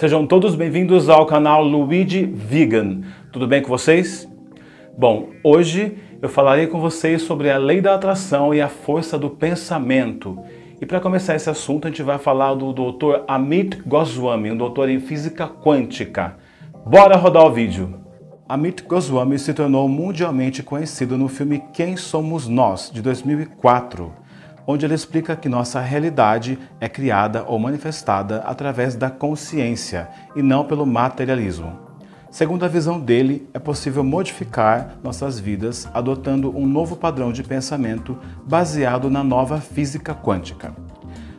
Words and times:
Sejam 0.00 0.26
todos 0.26 0.54
bem-vindos 0.54 1.10
ao 1.10 1.26
canal 1.26 1.62
Luigi 1.62 2.24
Vegan. 2.24 3.02
Tudo 3.30 3.46
bem 3.46 3.60
com 3.60 3.68
vocês? 3.68 4.26
Bom, 4.96 5.28
hoje 5.44 5.94
eu 6.22 6.28
falarei 6.30 6.66
com 6.68 6.80
vocês 6.80 7.20
sobre 7.20 7.50
a 7.50 7.58
lei 7.58 7.82
da 7.82 7.96
atração 7.96 8.54
e 8.54 8.62
a 8.62 8.68
força 8.70 9.18
do 9.18 9.28
pensamento. 9.28 10.38
E 10.80 10.86
para 10.86 11.00
começar 11.00 11.36
esse 11.36 11.50
assunto, 11.50 11.86
a 11.86 11.90
gente 11.90 12.02
vai 12.02 12.16
falar 12.16 12.54
do 12.54 12.72
Dr. 12.72 13.24
Amit 13.28 13.82
Goswami, 13.86 14.50
um 14.50 14.56
doutor 14.56 14.88
em 14.88 15.00
física 15.00 15.46
quântica. 15.46 16.34
Bora 16.86 17.18
rodar 17.18 17.44
o 17.44 17.52
vídeo! 17.52 18.00
Amit 18.48 18.82
Goswami 18.84 19.38
se 19.38 19.52
tornou 19.52 19.86
mundialmente 19.86 20.62
conhecido 20.62 21.18
no 21.18 21.28
filme 21.28 21.62
Quem 21.74 21.98
Somos 21.98 22.48
Nós, 22.48 22.90
de 22.90 23.02
2004, 23.02 24.10
onde 24.70 24.86
ele 24.86 24.94
explica 24.94 25.36
que 25.36 25.48
nossa 25.48 25.80
realidade 25.80 26.58
é 26.80 26.88
criada 26.88 27.44
ou 27.46 27.58
manifestada 27.58 28.38
através 28.38 28.94
da 28.94 29.10
consciência 29.10 30.08
e 30.34 30.42
não 30.42 30.64
pelo 30.64 30.86
materialismo. 30.86 31.78
Segundo 32.30 32.64
a 32.64 32.68
visão 32.68 33.00
dele, 33.00 33.48
é 33.52 33.58
possível 33.58 34.04
modificar 34.04 34.96
nossas 35.02 35.40
vidas 35.40 35.88
adotando 35.92 36.56
um 36.56 36.66
novo 36.66 36.96
padrão 36.96 37.32
de 37.32 37.42
pensamento 37.42 38.16
baseado 38.46 39.10
na 39.10 39.24
nova 39.24 39.60
física 39.60 40.14
quântica. 40.14 40.72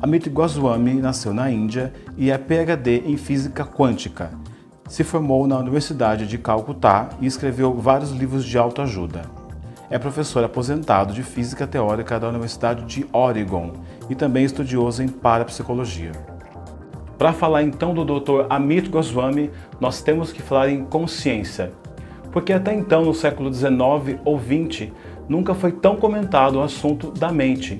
Amit 0.00 0.28
Goswami 0.28 0.94
nasceu 0.94 1.32
na 1.32 1.50
Índia 1.50 1.92
e 2.16 2.30
é 2.30 2.36
PhD 2.36 3.04
em 3.06 3.16
física 3.16 3.64
quântica 3.64 4.30
se 4.92 5.02
formou 5.02 5.46
na 5.46 5.56
Universidade 5.56 6.26
de 6.26 6.36
Calcutá 6.36 7.08
e 7.18 7.26
escreveu 7.26 7.72
vários 7.72 8.10
livros 8.10 8.44
de 8.44 8.58
autoajuda. 8.58 9.22
É 9.92 9.98
professor 9.98 10.42
aposentado 10.42 11.12
de 11.12 11.22
Física 11.22 11.66
Teórica 11.66 12.18
da 12.18 12.26
Universidade 12.26 12.86
de 12.86 13.06
Oregon 13.12 13.74
e 14.08 14.14
também 14.14 14.42
estudioso 14.42 15.02
em 15.02 15.08
parapsicologia. 15.08 16.12
Para 17.18 17.34
falar 17.34 17.62
então 17.62 17.92
do 17.92 18.02
Dr. 18.02 18.46
Amit 18.48 18.88
Goswami, 18.88 19.50
nós 19.78 20.00
temos 20.00 20.32
que 20.32 20.40
falar 20.40 20.70
em 20.70 20.82
consciência, 20.82 21.72
porque 22.32 22.54
até 22.54 22.72
então, 22.72 23.04
no 23.04 23.12
século 23.12 23.52
XIX 23.52 24.18
ou 24.24 24.40
XX, 24.40 24.90
nunca 25.28 25.52
foi 25.52 25.72
tão 25.72 25.96
comentado 25.96 26.56
o 26.56 26.62
assunto 26.62 27.10
da 27.10 27.30
mente. 27.30 27.78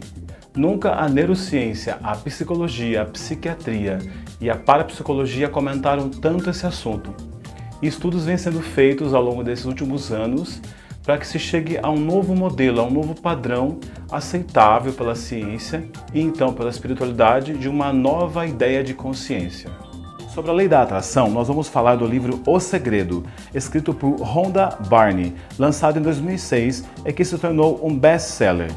Nunca 0.55 0.93
a 0.93 1.09
neurociência, 1.09 1.97
a 2.03 2.15
psicologia, 2.15 3.01
a 3.01 3.07
psiquiatria 3.07 4.01
e 4.39 4.51
a 4.51 4.55
parapsicologia 4.55 5.49
comentaram 5.49 6.11
tanto 6.11 6.51
esse 6.51 6.67
assunto. 6.67 7.15
Estudos 7.81 8.27
vêm 8.27 8.37
sendo 8.37 8.61
feitos 8.61 9.15
ao 9.15 9.23
longo 9.23 9.43
desses 9.43 9.65
últimos 9.65 10.13
anos 10.13 10.61
para 11.03 11.19
que 11.19 11.27
se 11.27 11.39
chegue 11.39 11.79
a 11.83 11.91
um 11.91 11.99
novo 11.99 12.35
modelo, 12.35 12.81
a 12.81 12.85
um 12.85 12.91
novo 12.91 13.21
padrão 13.21 13.79
aceitável 14.11 14.93
pela 14.93 15.15
ciência 15.15 15.85
e 16.15 16.21
então 16.21 16.53
pela 16.53 16.71
espiritualidade 16.71 17.55
de 17.55 17.69
uma 17.69 17.93
nova 17.93 18.47
ideia 18.47 18.85
de 18.85 18.95
consciência. 18.95 19.71
Sobre 20.33 20.51
a 20.51 20.55
lei 20.55 20.69
da 20.69 20.81
atração, 20.81 21.29
nós 21.31 21.49
vamos 21.49 21.69
falar 21.69 21.97
do 21.97 22.07
livro 22.07 22.41
O 22.47 22.59
Segredo, 22.59 23.23
escrito 23.55 23.93
por 23.93 24.15
Rhonda 24.21 24.79
Barney, 24.89 25.35
lançado 25.59 25.99
em 25.99 26.03
2006 26.03 26.85
e 27.05 27.13
que 27.13 27.25
se 27.25 27.37
tornou 27.37 27.81
um 27.87 27.95
best-seller. 27.95 28.71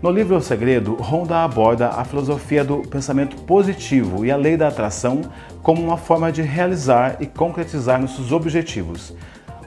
No 0.00 0.10
livro 0.10 0.36
O 0.36 0.40
Segredo, 0.40 0.96
Honda 1.00 1.44
aborda 1.44 1.90
a 1.90 2.04
filosofia 2.04 2.64
do 2.64 2.78
pensamento 2.78 3.36
positivo 3.42 4.24
e 4.24 4.32
a 4.32 4.36
lei 4.36 4.56
da 4.56 4.68
atração 4.68 5.22
como 5.62 5.80
uma 5.80 5.96
forma 5.96 6.32
de 6.32 6.42
realizar 6.42 7.16
e 7.20 7.26
concretizar 7.26 8.00
nossos 8.00 8.32
objetivos, 8.32 9.14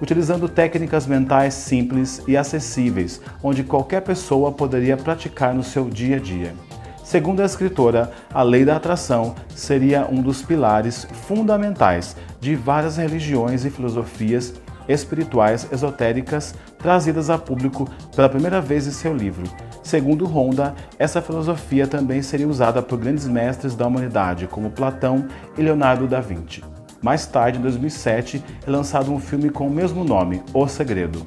utilizando 0.01 0.49
técnicas 0.49 1.07
mentais 1.07 1.53
simples 1.53 2.21
e 2.27 2.35
acessíveis, 2.35 3.21
onde 3.41 3.63
qualquer 3.63 4.01
pessoa 4.01 4.51
poderia 4.51 4.97
praticar 4.97 5.53
no 5.53 5.63
seu 5.63 5.89
dia 5.89 6.17
a 6.17 6.19
dia. 6.19 6.53
Segundo 7.03 7.41
a 7.41 7.45
escritora, 7.45 8.11
a 8.33 8.41
lei 8.41 8.65
da 8.65 8.75
atração 8.75 9.35
seria 9.55 10.07
um 10.09 10.21
dos 10.21 10.41
pilares 10.41 11.07
fundamentais 11.27 12.15
de 12.39 12.55
várias 12.55 12.97
religiões 12.97 13.63
e 13.63 13.69
filosofias 13.69 14.55
espirituais 14.87 15.67
esotéricas 15.71 16.55
trazidas 16.79 17.29
a 17.29 17.37
público 17.37 17.89
pela 18.15 18.29
primeira 18.29 18.59
vez 18.61 18.87
em 18.87 18.91
seu 18.91 19.15
livro. 19.15 19.43
Segundo 19.83 20.25
Honda, 20.25 20.73
essa 20.97 21.21
filosofia 21.21 21.87
também 21.87 22.21
seria 22.23 22.47
usada 22.47 22.81
por 22.81 22.97
grandes 22.97 23.27
mestres 23.27 23.75
da 23.75 23.85
humanidade, 23.85 24.47
como 24.47 24.71
Platão 24.71 25.27
e 25.55 25.61
Leonardo 25.61 26.07
da 26.07 26.19
Vinci. 26.19 26.63
Mais 27.05 27.27
tarde, 27.27 27.59
em 27.59 27.61
2007, 27.61 28.43
é 28.65 28.67
lançado 28.67 29.13
um 29.13 29.19
filme 29.19 29.51
com 29.51 29.67
o 29.67 29.69
mesmo 29.69 30.03
nome, 30.03 30.41
O 30.51 30.67
Segredo. 30.67 31.23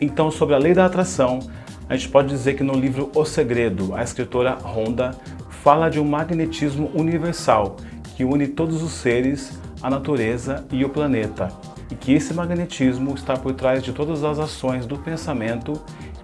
Então, 0.00 0.30
sobre 0.30 0.54
a 0.54 0.58
lei 0.58 0.72
da 0.72 0.86
atração, 0.86 1.40
a 1.88 1.96
gente 1.96 2.10
pode 2.10 2.28
dizer 2.28 2.54
que 2.54 2.62
no 2.62 2.74
livro 2.74 3.10
O 3.12 3.24
Segredo, 3.24 3.92
a 3.92 4.04
escritora 4.04 4.56
Honda 4.64 5.16
fala 5.64 5.88
de 5.88 5.98
um 5.98 6.04
magnetismo 6.04 6.92
universal 6.94 7.74
que 8.14 8.24
une 8.24 8.46
todos 8.46 8.84
os 8.84 8.92
seres 8.92 9.58
a 9.82 9.90
natureza 9.90 10.64
e 10.70 10.84
o 10.84 10.88
planeta, 10.88 11.48
e 11.90 11.96
que 11.96 12.12
esse 12.12 12.32
magnetismo 12.32 13.16
está 13.16 13.36
por 13.36 13.52
trás 13.54 13.82
de 13.82 13.92
todas 13.92 14.22
as 14.22 14.38
ações 14.38 14.86
do 14.86 14.96
pensamento 14.96 15.72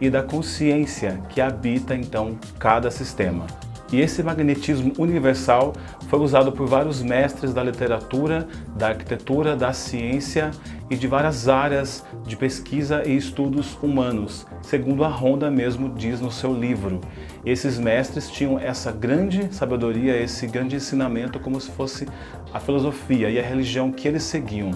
e 0.00 0.09
da 0.09 0.22
consciência 0.22 1.21
que 1.28 1.41
habita 1.41 1.92
então 1.92 2.38
cada 2.56 2.88
sistema. 2.88 3.48
E 3.93 4.01
esse 4.01 4.23
magnetismo 4.23 4.93
universal 4.99 5.73
foi 6.09 6.21
usado 6.21 6.53
por 6.53 6.67
vários 6.67 7.03
mestres 7.03 7.53
da 7.53 7.62
literatura, 7.62 8.47
da 8.77 8.89
arquitetura, 8.89 9.56
da 9.56 9.73
ciência 9.73 10.53
e 10.89 10.97
de 10.97 11.06
várias 11.06 11.49
áreas 11.49 12.05
de 12.25 12.37
pesquisa 12.37 13.03
e 13.06 13.17
estudos 13.17 13.77
humanos, 13.83 14.47
segundo 14.62 15.05
a 15.05 15.09
Honda 15.09 15.51
mesmo 15.51 15.89
diz 15.89 16.21
no 16.21 16.31
seu 16.31 16.53
livro. 16.53 17.01
Esses 17.45 17.78
mestres 17.78 18.31
tinham 18.31 18.59
essa 18.59 18.93
grande 18.93 19.53
sabedoria, 19.53 20.17
esse 20.17 20.47
grande 20.47 20.77
ensinamento 20.77 21.41
como 21.41 21.61
se 21.61 21.71
fosse 21.72 22.07
a 22.53 22.61
filosofia 22.61 23.28
e 23.28 23.39
a 23.39 23.43
religião 23.43 23.91
que 23.91 24.07
eles 24.07 24.22
seguiam 24.22 24.71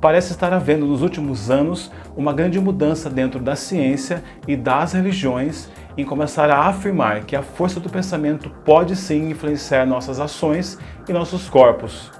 parece 0.00 0.32
estar 0.32 0.52
havendo 0.52 0.86
nos 0.86 1.02
últimos 1.02 1.50
anos 1.50 1.90
uma 2.16 2.32
grande 2.32 2.60
mudança 2.60 3.08
dentro 3.08 3.40
da 3.40 3.56
ciência 3.56 4.22
e 4.46 4.56
das 4.56 4.92
religiões 4.92 5.68
em 5.96 6.04
começar 6.04 6.50
a 6.50 6.66
afirmar 6.66 7.24
que 7.24 7.34
a 7.34 7.42
força 7.42 7.80
do 7.80 7.88
pensamento 7.88 8.50
pode 8.64 8.94
sim 8.94 9.30
influenciar 9.30 9.86
nossas 9.86 10.20
ações 10.20 10.78
e 11.08 11.12
nossos 11.12 11.48
corpos. 11.48 12.10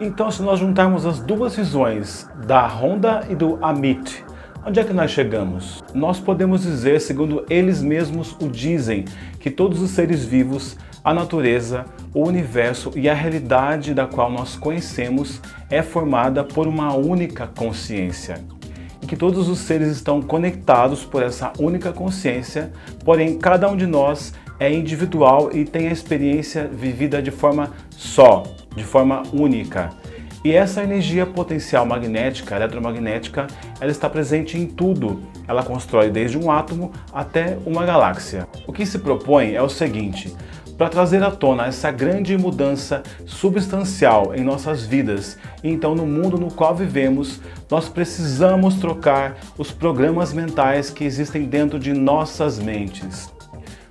Então, 0.00 0.30
se 0.30 0.42
nós 0.42 0.60
juntarmos 0.60 1.06
as 1.06 1.20
duas 1.20 1.56
visões 1.56 2.28
da 2.46 2.66
Honda 2.66 3.26
e 3.28 3.34
do 3.34 3.58
Amit, 3.62 4.24
onde 4.66 4.80
é 4.80 4.84
que 4.84 4.92
nós 4.92 5.10
chegamos? 5.10 5.82
Nós 5.92 6.20
podemos 6.20 6.62
dizer, 6.62 7.00
segundo 7.00 7.44
eles 7.48 7.82
mesmos 7.82 8.36
o 8.40 8.48
dizem, 8.48 9.04
que 9.40 9.50
todos 9.50 9.80
os 9.80 9.90
seres 9.90 10.24
vivos, 10.24 10.76
a 11.02 11.12
natureza, 11.12 11.84
o 12.12 12.26
universo 12.26 12.90
e 12.96 13.08
a 13.08 13.14
realidade 13.14 13.94
da 13.94 14.06
qual 14.06 14.30
nós 14.30 14.56
conhecemos 14.56 15.40
é 15.70 15.82
formada 15.82 16.42
por 16.42 16.66
uma 16.66 16.94
única 16.94 17.46
consciência 17.46 18.42
e 19.04 19.06
que 19.06 19.16
todos 19.16 19.50
os 19.50 19.58
seres 19.58 19.88
estão 19.88 20.22
conectados 20.22 21.04
por 21.04 21.22
essa 21.22 21.52
única 21.58 21.92
consciência, 21.92 22.72
porém 23.04 23.36
cada 23.36 23.68
um 23.68 23.76
de 23.76 23.86
nós 23.86 24.32
é 24.58 24.72
individual 24.72 25.50
e 25.52 25.66
tem 25.66 25.88
a 25.88 25.92
experiência 25.92 26.66
vivida 26.66 27.20
de 27.20 27.30
forma 27.30 27.70
só, 27.90 28.44
de 28.74 28.82
forma 28.82 29.22
única. 29.30 29.90
E 30.42 30.52
essa 30.52 30.82
energia 30.82 31.26
potencial 31.26 31.84
magnética, 31.84 32.56
eletromagnética, 32.56 33.46
ela 33.78 33.90
está 33.90 34.08
presente 34.08 34.56
em 34.56 34.66
tudo. 34.66 35.22
Ela 35.46 35.62
constrói 35.62 36.10
desde 36.10 36.38
um 36.38 36.50
átomo 36.50 36.90
até 37.12 37.58
uma 37.66 37.84
galáxia. 37.84 38.48
O 38.66 38.72
que 38.72 38.86
se 38.86 38.98
propõe 38.98 39.52
é 39.52 39.60
o 39.60 39.68
seguinte: 39.68 40.34
para 40.76 40.88
trazer 40.88 41.22
à 41.22 41.30
tona 41.30 41.66
essa 41.66 41.90
grande 41.90 42.36
mudança 42.36 43.02
substancial 43.26 44.34
em 44.34 44.42
nossas 44.42 44.84
vidas 44.84 45.38
e 45.62 45.68
então 45.68 45.94
no 45.94 46.06
mundo 46.06 46.38
no 46.38 46.50
qual 46.50 46.74
vivemos, 46.74 47.40
nós 47.70 47.88
precisamos 47.88 48.76
trocar 48.76 49.36
os 49.56 49.70
programas 49.70 50.32
mentais 50.32 50.90
que 50.90 51.04
existem 51.04 51.44
dentro 51.44 51.78
de 51.78 51.92
nossas 51.92 52.58
mentes. 52.58 53.32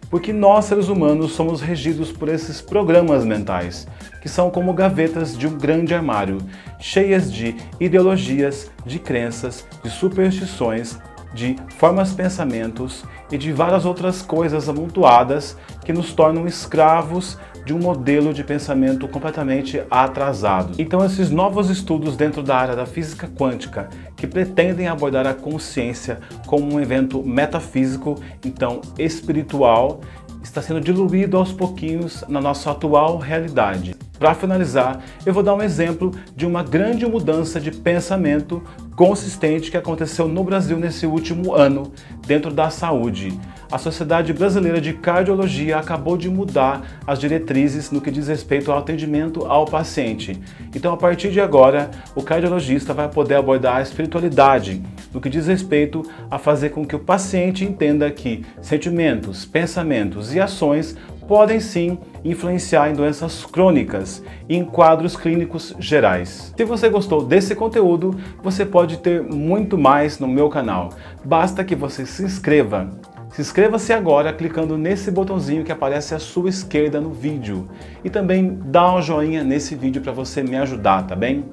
Porque 0.10 0.32
nós, 0.32 0.66
seres 0.66 0.90
humanos, 0.90 1.32
somos 1.32 1.60
regidos 1.60 2.12
por 2.12 2.30
esses 2.30 2.62
programas 2.62 3.26
mentais, 3.26 3.88
que 4.22 4.30
são 4.30 4.52
como 4.52 4.72
gavetas 4.72 5.36
de 5.36 5.48
um 5.48 5.58
grande 5.58 5.96
armário, 5.96 6.38
cheias 6.79 7.34
de 7.34 7.56
ideologias, 7.79 8.70
de 8.86 9.00
crenças, 9.00 9.66
de 9.84 9.90
superstições, 9.90 11.00
de 11.34 11.56
formas 11.78 12.14
pensamentos 12.14 13.03
e 13.32 13.38
de 13.38 13.52
várias 13.52 13.85
outras 13.85 14.22
coisas 14.22 14.70
amontoadas 14.70 15.58
que 15.84 15.91
nos 15.91 16.14
tornam 16.14 16.46
escravos 16.46 17.38
de 17.66 17.74
um 17.74 17.80
modelo 17.80 18.34
de 18.34 18.44
pensamento 18.44 19.08
completamente 19.08 19.82
atrasado. 19.90 20.74
Então, 20.78 21.03
esses 21.06 21.30
novos 21.30 21.70
estudos 21.70 22.18
dentro 22.18 22.44
da 22.44 22.58
área 22.58 22.76
da 22.76 22.85
física 22.85 23.28
quântica, 23.28 23.88
que 24.18 24.28
pretendem 24.28 24.88
abordar 24.88 25.26
a 25.26 25.34
consciência 25.34 26.20
como 26.46 26.74
um 26.74 26.80
evento 26.80 27.24
metafísico, 27.24 28.22
então 28.44 28.82
espiritual, 28.97 30.02
está 30.43 30.61
sendo 30.61 30.81
diluído 30.81 31.37
aos 31.37 31.51
pouquinhos 31.51 32.23
na 32.28 32.41
nossa 32.41 32.72
atual 32.72 33.17
realidade. 33.17 33.95
Para 34.19 34.35
finalizar, 34.35 35.01
eu 35.25 35.34
vou 35.34 35.43
dar 35.43 35.55
um 35.55 35.61
exemplo 35.61 36.11
de 36.35 36.45
uma 36.45 36.63
grande 36.63 37.05
mudança 37.05 37.59
de 37.59 37.72
pensamento 37.72 38.61
consistente 38.95 39.72
que 39.72 39.78
aconteceu 39.78 40.28
no 40.28 40.43
Brasil 40.43 40.78
nesse 40.78 41.05
último 41.05 41.53
ano 41.53 41.91
dentro 42.25 42.53
da 42.53 42.69
saúde. 42.69 43.37
A 43.72 43.78
Sociedade 43.79 44.31
Brasileira 44.31 44.79
de 44.79 44.93
Cardiologia 44.93 45.79
acabou 45.79 46.16
de 46.16 46.29
mudar 46.29 47.01
as 47.07 47.19
diretrizes 47.19 47.90
no 47.90 47.99
que 47.99 48.11
diz 48.11 48.28
respeito 48.28 48.72
ao 48.72 48.78
atendimento 48.78 49.45
ao 49.45 49.66
paciente. 49.66 50.40
Então, 50.75 50.93
a 50.93 50.97
partir 50.97 51.31
de 51.31 51.41
agora, 51.41 51.90
o 52.16 52.22
cardiologista 52.22 52.93
vai 52.93 53.09
poder 53.09 53.35
abordar 53.35 53.78
a 53.78 53.81
espiritualidade 53.81 54.79
no 55.14 55.22
que 55.22 55.30
diz 55.30 55.48
respeito 55.48 56.04
a 56.30 56.38
fazer 56.38 56.70
com 56.70 56.86
que 56.86 56.96
o 56.96 57.00
paciente 57.00 57.64
entenda 57.64 58.10
que 58.12 58.44
sentimentos, 58.62 59.46
pensamentos 59.46 60.34
e 60.34 60.40
ações 60.40 60.98
podem 61.28 61.60
sim 61.60 61.98
influenciar 62.24 62.90
em 62.90 62.94
doenças 62.94 63.46
crônicas 63.46 64.24
e 64.48 64.56
em 64.56 64.66
quadros 64.66 65.16
clínicos 65.16 65.74
gerais. 65.80 66.54
Se 66.56 66.66
você 66.66 66.90
gostou 66.90 67.26
desse 67.26 67.56
conteúdo, 67.56 68.16
você 68.42 68.66
pode 68.66 68.98
ter 68.98 69.22
muito 69.22 69.78
mais 69.78 70.20
no 70.20 70.28
meu 70.28 70.50
canal. 70.50 70.90
Basta 71.24 71.64
que 71.64 71.76
você 71.76 72.06
se 72.06 72.24
inscreva. 72.24 72.90
Se 73.32 73.42
inscreva-se 73.42 73.92
agora 73.92 74.32
clicando 74.32 74.78
nesse 74.78 75.10
botãozinho 75.10 75.64
que 75.64 75.72
aparece 75.72 76.14
à 76.14 76.20
sua 76.20 76.50
esquerda 76.50 77.02
no 77.02 77.12
vídeo. 77.12 77.68
E 78.04 78.10
também 78.10 78.60
dá 78.66 78.94
um 78.94 79.02
joinha 79.02 79.44
nesse 79.44 79.74
vídeo 79.74 80.04
para 80.04 80.12
você 80.12 80.44
me 80.44 80.56
ajudar, 80.56 81.08
tá 81.08 81.16
bem? 81.16 81.46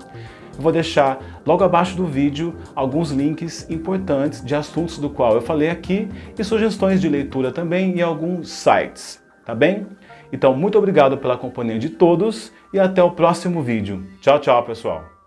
Eu 0.56 0.62
vou 0.62 0.72
deixar 0.72 1.42
logo 1.46 1.64
abaixo 1.64 1.96
do 1.96 2.06
vídeo 2.06 2.54
alguns 2.74 3.10
links 3.10 3.68
importantes 3.70 4.44
de 4.44 4.54
assuntos 4.54 4.98
do 4.98 5.10
qual 5.10 5.34
eu 5.34 5.40
falei 5.40 5.70
aqui 5.70 6.08
e 6.38 6.44
sugestões 6.44 7.00
de 7.00 7.08
leitura 7.08 7.50
também 7.50 7.96
e 7.96 8.02
alguns 8.02 8.50
sites 8.50 9.20
tá 9.50 9.54
bem? 9.54 9.86
Então, 10.32 10.54
muito 10.54 10.78
obrigado 10.78 11.18
pela 11.18 11.36
companhia 11.36 11.78
de 11.78 11.90
todos 11.90 12.52
e 12.72 12.78
até 12.78 13.02
o 13.02 13.10
próximo 13.10 13.62
vídeo. 13.62 14.06
Tchau, 14.20 14.38
tchau, 14.38 14.62
pessoal! 14.64 15.19